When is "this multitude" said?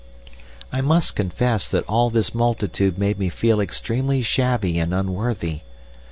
2.09-2.97